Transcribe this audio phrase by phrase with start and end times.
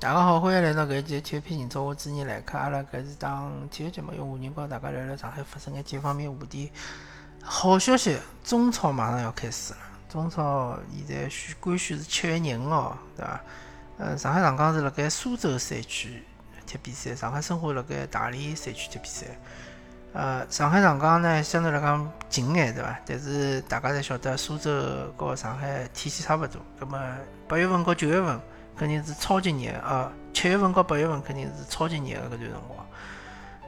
[0.00, 2.58] 大家好，欢迎来到搿一期体育频道，我主持人来客。
[2.58, 6.72] 阿拉搿是档体育节目，用华人帮大家聊聊上海发生眼体育方面话题。
[7.40, 9.78] 好消息，中超马上要开始了。
[10.08, 10.76] 中超
[11.06, 13.40] 现在宣官宣是七月廿五号，对伐？
[13.98, 16.24] 呃，上海上港是辣盖苏州赛区
[16.66, 19.38] 踢比赛，上海申花辣盖大连赛区踢比赛。
[20.12, 22.98] 呃，上海上港呢相对来讲近眼，对伐？
[23.06, 24.70] 但是大家侪晓得，苏州
[25.16, 26.60] 和上海天气差勿多。
[26.78, 26.98] 葛末
[27.46, 28.40] 八月份和九月份。
[28.78, 30.12] 肯定是超级热啊！
[30.32, 32.86] 七月份和八月份肯定是超级热的搿段辰光。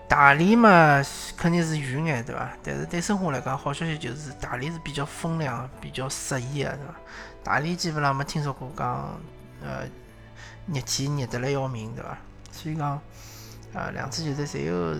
[0.06, 1.02] 大连嘛，
[1.36, 2.48] 肯定是远眼对伐？
[2.62, 6.94] 但是对申花来讲，好消息就是大连是比较风凉、比较适宜的，对伐？
[7.42, 9.20] 大连基本上没听说过讲，
[9.64, 9.82] 呃，
[10.72, 12.16] 热天热得来要命，对伐？
[12.52, 13.00] 所以讲，
[13.74, 14.94] 啊，两支球队侪有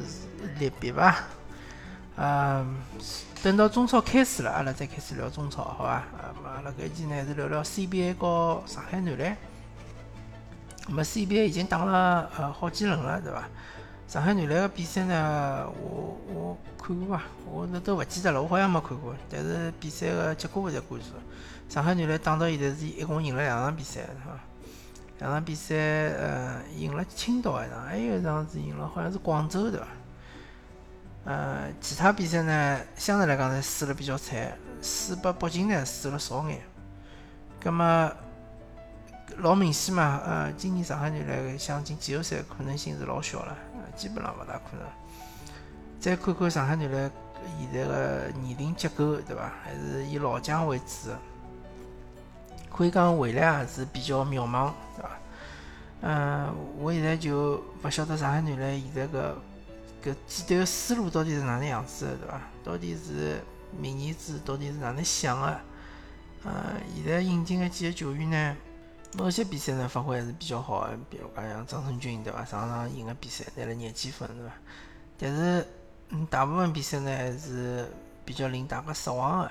[0.58, 1.16] 劣币伐？
[2.16, 2.76] 嗯，
[3.42, 5.90] 等到中超开始了，阿拉再开始聊中超，好伐？
[5.90, 9.36] 啊，阿拉搿一期呢是聊聊 CBA 和上海男篮。
[10.88, 13.44] 那么 CBA 已经打了呃好几轮了，对伐？
[14.06, 17.22] 上海男篮个比赛呢，我我看过伐？
[17.50, 19.14] 我那都勿记得了，我好像没看过。
[19.30, 21.06] 但是比赛个结果我在关注。
[21.68, 24.49] 上海男篮打到现在是一共赢了两场比赛，是伐？
[25.20, 29.86] 两场比赛呃赢了青岛一场，还有一场是赢了好像是广州，对伐？
[31.24, 36.60] 呃，其他比赛呢，相对来讲呢输了比较惨，输拨北京呢输了少眼。
[37.62, 38.10] 葛末。
[39.36, 43.56] 老明显嘛，呃，今年上海男篮想进季后赛可能性是老小了，
[43.96, 44.84] 基本上勿大可能。
[46.00, 47.10] 再看看上海男篮
[47.60, 49.50] 现在个年龄结构，对伐？
[49.62, 51.10] 还是以老将为主，
[52.72, 55.10] 可以讲未来还是比较渺茫，对伐？
[56.02, 59.36] 嗯，我现在就勿晓得上海男篮现在个
[60.02, 62.40] 搿几队个思路到底是哪能样子的，对伐？
[62.64, 63.38] 到底是
[63.78, 65.60] 明年子到底是哪能想的？
[66.44, 66.52] 呃，
[66.96, 68.56] 现在引进个几个球员呢？
[69.18, 72.44] 某些比赛呢发挥还是比较好的，比如讲像张成军对伐？
[72.44, 74.52] 上场赢个比赛拿了廿几分对伐？
[75.18, 75.66] 但是，
[76.10, 77.86] 嗯，大部分比赛呢还是
[78.24, 79.49] 比较令大家失望的。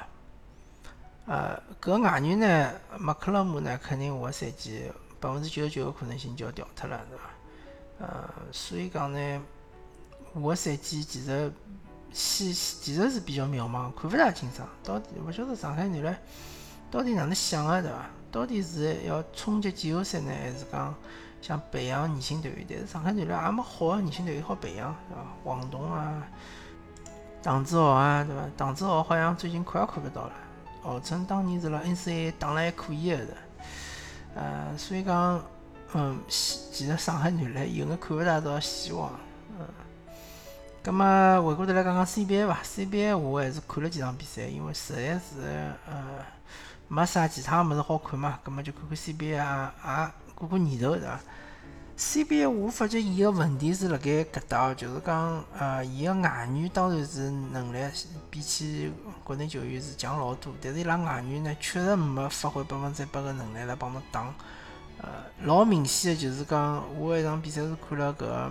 [1.29, 7.23] 呃，搿外援呢，麦克勒姆呢，肯定下个赛季百分之九十九个可能性就要掉脱了，对伐？
[7.99, 9.41] 呃，所以讲呢，
[10.33, 11.53] 下个赛季其实，
[12.11, 16.17] 其其实是比较渺茫，看勿大清爽，到底勿晓得上海男篮
[16.89, 18.09] 到底哪能想的，对伐？
[18.31, 20.95] 到底是要冲击季后赛呢，还是讲
[21.43, 22.65] 想培养年轻队员？
[22.67, 25.21] 但是上海男篮也没好的年轻队员好培养，对伐？
[25.43, 26.27] 王栋啊，
[27.43, 28.41] 唐志豪啊，对伐？
[28.57, 30.33] 唐志豪好像最近看也看勿到了，
[30.81, 33.27] 号称当年是辣 N C A 打了还可以个，是。
[34.35, 35.43] 呃，所以讲，
[35.93, 39.11] 嗯，其实上海男篮有眼看不大到希望，
[39.59, 39.65] 嗯。
[40.81, 46.25] 葛么回过头来讲讲 CBA 伐？CBA 我还是看了几场比赛，因为实在是，呃。
[46.91, 51.19] 没啥其他物事好看嘛，葛末就看看 CBA 啊，也过过年头，对伐
[51.99, 57.77] ？CBA 我发觉伊个问题是辣盖搿搭，就是讲，呃，伊个外援当然是能力
[58.29, 58.89] 比起
[59.21, 64.33] 国内球员是强老多，但是伊拉外援呢，确实没发挥百分之百个能力来帮侬打。
[65.01, 65.09] 呃，
[65.43, 68.49] 老明显个就是讲，我一场比赛是看了搿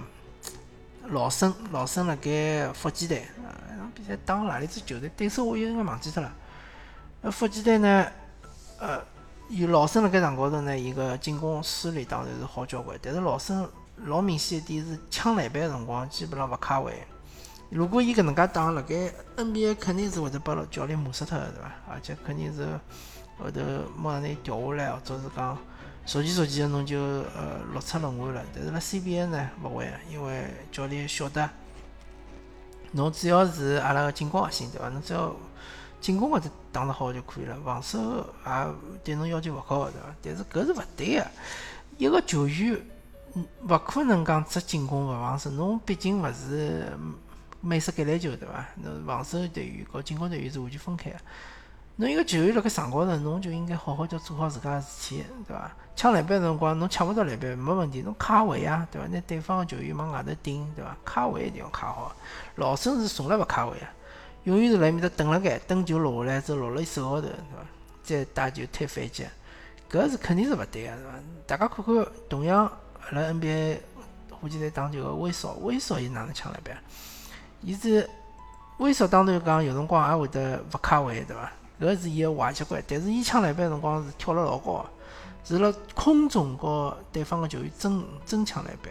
[1.08, 5.10] 老孙，老孙辣盖福建队，啊，一场比赛打哪里支球队？
[5.16, 6.30] 对手我有眼忘记脱了。
[7.22, 8.06] 呃福建队呢？
[8.78, 9.02] 呃，
[9.48, 13.66] 伊老孙辣盖场高头呢，伊个进攻势力当然是好交关，但是老孙
[14.04, 17.02] 老明显一点是抢篮板辰光基本上勿卡位。
[17.70, 21.72] 如果伊搿能介打，辣盖 NBA 肯定是会得把教练骂死脱个，对伐？
[21.90, 22.66] 而且肯定是
[23.38, 23.60] 后头
[23.96, 25.58] 马上拿伊调下来，或者是讲
[26.04, 28.42] 逐渐逐渐侬就呃落出轮换了。
[28.54, 31.48] 但是辣 CBA 呢勿会，因为教练晓得
[32.92, 34.90] 侬只要是阿拉个进攻核心，对伐？
[34.90, 35.34] 侬只要
[36.00, 37.98] 进攻或者打得好就可以了，防守
[38.46, 38.52] 也
[39.02, 40.14] 对侬要求勿高，对伐？
[40.22, 41.26] 但是搿是勿对个，
[41.96, 42.80] 一个球员
[43.68, 46.86] 勿可能讲只进攻勿防守，侬毕竟勿是
[47.60, 48.64] 美式橄榄球，对伐？
[48.76, 51.16] 侬防守队员和进攻队员是完全分开个。
[51.96, 55.70] 侬一个球员辣盖场高头，侬就应该好好叫做好自家个事体，对伐？
[55.96, 59.08] 抢篮板辰光侬抢勿到篮板没问题，侬卡位啊，对伐？
[59.08, 60.96] 拿对方个球员往外头顶，对伐？
[61.04, 62.14] 卡位一定要卡好。
[62.54, 63.90] 老孙是从来勿卡位啊。
[64.48, 67.66] 永远是辣埃面搭等辣盖，等球落下来之后落了伊手高头，是伐？
[68.02, 69.26] 再打球推反击，
[69.90, 71.10] 搿是肯定是勿对个，是伐？
[71.46, 72.72] 大家看看，同样
[73.10, 73.76] 辣 NBA
[74.30, 76.74] 火箭队打球个威少，威少伊哪能抢篮板？
[77.60, 78.08] 伊是
[78.78, 81.52] 威少当然讲有辰光也会得勿卡位，对伐？
[81.78, 82.82] 搿是伊个坏习惯。
[82.88, 84.86] 但是伊抢篮板辰光是跳了老高，
[85.44, 88.90] 是辣空中和对方个球员争争抢篮板。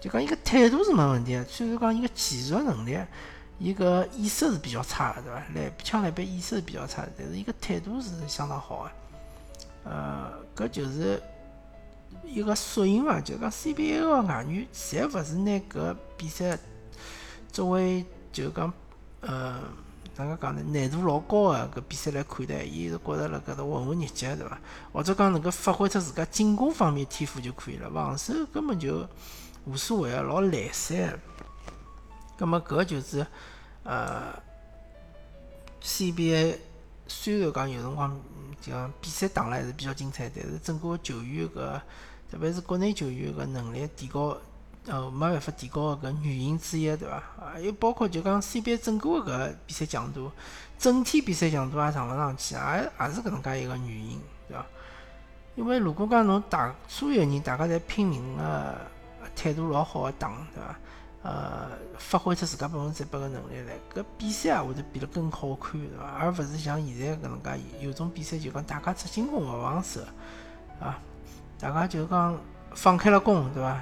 [0.00, 2.98] 就讲伊个态度是没问题个，虽然讲伊个技术能力。
[3.60, 5.42] 伊个意识是比较差的，对伐？
[5.54, 8.90] 来抢篮板意识是比较差的，但是伊个态度是相当好的。
[9.84, 11.22] 呃，搿就是
[12.24, 16.58] 一个缩影伐，就讲 CBA 个外援侪勿是拿搿比赛
[17.52, 18.72] 作为就讲
[19.20, 19.60] 呃。
[20.16, 20.60] 哪能讲呢？
[20.78, 24.58] 难度老高个搿比赛来看待，伊是觉着辣搿搭混混日脚，对伐？
[24.92, 29.08] 或者讲能够发挥出自家进攻方面天赋就可以了，防守根本就
[29.64, 31.18] 无所谓个，老懒散。
[32.40, 33.26] 葛末搿就是
[33.82, 34.32] 呃
[35.82, 36.56] ，CBA
[37.06, 38.18] 虽然讲有辰光
[38.62, 41.80] 讲比赛打了还是比较精彩，但是整个球员搿
[42.30, 44.34] 特别是国内球员搿能力提高。
[44.86, 47.22] 呃，没办法提高搿原因之一，对伐？
[47.52, 50.32] 还有包括就讲 CBA 整个搿比赛强度，
[50.78, 54.64] 整体比赛强度也上勿上去，也也是搿能介一个原因，对伐？
[55.54, 58.74] 因为如果讲侬大所有人大家侪拼命个
[59.36, 60.74] 态度老好个打，对伐？
[61.22, 61.68] 呃，
[61.98, 66.04] 发挥出自家百分之百个能力来，搿比赛也会得变得更好看，对伐？
[66.18, 70.00] 而勿是像现在搿能介有种比赛就讲大家只进攻勿防守，
[70.80, 70.98] 啊，
[71.58, 72.38] 大家就讲
[72.74, 73.78] 放开了攻，对伐？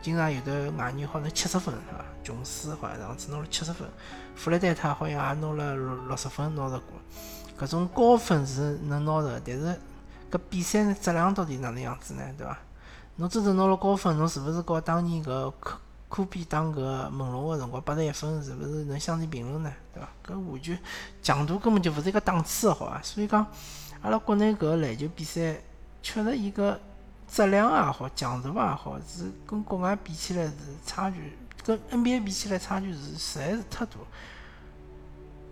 [0.00, 2.02] 经常有的外援好像七十分是伐？
[2.24, 3.86] 琼斯好像上次拿了七十分，
[4.34, 6.96] 弗雷戴特好像也拿了六六十分拿着过。
[7.58, 9.78] 搿种高分是能拿着，但是
[10.30, 12.22] 搿比赛呢质量到底哪能样子呢？
[12.38, 12.58] 对伐？
[13.16, 15.78] 侬真正拿了高分，侬是勿是和当年搿科
[16.10, 19.72] 科比打搿猛龙个辰光八十一分是勿是能相提并论呢？
[19.94, 20.08] 对伐？
[20.26, 20.78] 搿完全
[21.22, 23.00] 强度根本就勿是一个档次个，好伐？
[23.02, 23.46] 所以讲，
[24.02, 25.56] 阿拉国内搿篮球比赛
[26.02, 26.78] 确实一个。
[27.32, 30.52] 质量也好，强度也好，是跟国外比起来是
[30.84, 33.92] 差距，跟 NBA 比起来差距是实在是太大。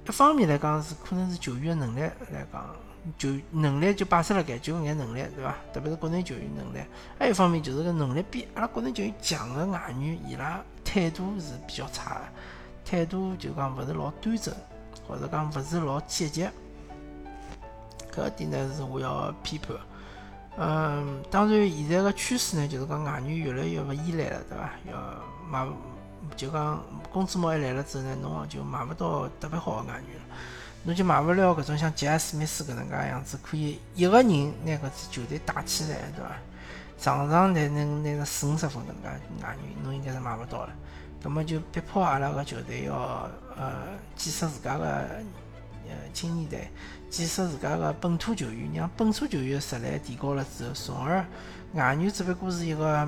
[0.04, 2.74] 一方面来讲是可能是球员的能力来讲，
[3.18, 5.54] 球能力就摆设辣盖，就搿眼能力，对伐？
[5.72, 6.78] 特别是国内球员能力。
[7.18, 12.20] 还有一方面就是搿能力比阿拉国内球员强个外援，伊拉态度是比较差个，
[12.84, 14.54] 态度就讲勿是老端正，
[15.06, 16.48] 或者讲勿是老积极。
[18.14, 19.76] 搿点呢是我要批判。
[20.60, 24.70] 嗯，当然，现在个趋势呢，就是讲外援越来越勿依赖了，对伐？
[24.90, 24.98] 要
[25.48, 25.68] 买，
[26.36, 30.24] 就讲工资帽一来了之后呢，侬就买勿到特别好个外援了，
[30.88, 36.34] 侬就买勿了搿种像杰尔史密斯搿能介样子，可以一个人拿搿支球队带起来，对伐？
[36.98, 39.08] 场上才能拿个四五十分搿能介
[39.42, 40.72] 外援，侬应该是买勿到了。
[41.22, 43.82] 葛末就逼迫阿拉个球队要呃
[44.16, 46.66] 建设自家个呃青年队。
[47.10, 51.22] 建设自家个本土球员，让本土球员实力提高了之后，从而
[51.74, 53.06] 外援只不过是一个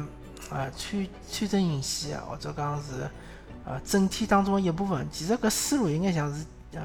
[0.51, 3.09] 呃穿穿针引线，或者讲是
[3.65, 5.09] 呃整体当中一部分。
[5.11, 6.45] 其实搿思路应该像是
[6.75, 6.81] 呃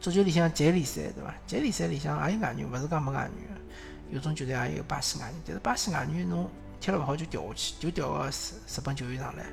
[0.00, 1.34] 足球里向职业联赛对伐？
[1.46, 3.60] 接力赛里向也有外援，勿是讲没外援。
[4.10, 6.50] 有种球队也有巴西外援，但是巴西外援侬
[6.80, 8.32] 踢了勿好就调下去，就调个日
[8.66, 9.44] 日本球员上来，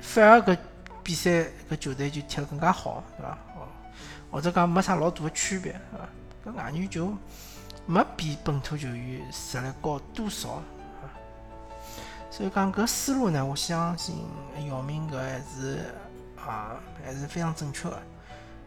[0.00, 0.56] 反而搿
[1.02, 3.38] 比赛搿球队就踢得更加好，对伐？
[4.30, 5.72] 或者讲没啥老大的区别，
[6.44, 6.52] 对伐？
[6.52, 7.12] 搿外援就
[7.86, 10.62] 没比本土球员实力高多少，啊。
[12.30, 14.26] 所以讲搿思路呢，我相信
[14.68, 15.86] 姚明搿还是
[16.36, 18.02] 啊还是非常正确的。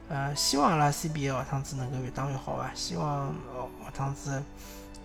[0.10, 2.72] 呃，希望阿拉 CBA 下趟子能够越打越好伐？
[2.74, 4.44] 希望下下趟子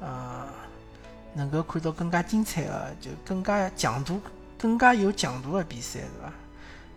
[0.00, 0.46] 呃
[1.34, 4.20] 能够看到更加精彩的，就更加强度、
[4.58, 6.32] 更加有强度的比赛，是伐？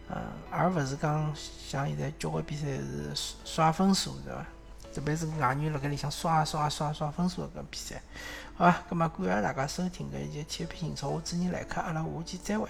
[0.09, 3.11] 嗯，而勿是讲像现在交关比赛是
[3.43, 4.45] 刷分数，对伐？
[4.93, 8.01] 特别是外援辣盖里向刷啊刷啊刷刷分数搿比赛。
[8.55, 12.69] 好，葛末感谢大家收听搿一节体育频道，我主持人来客，阿拉下期再会。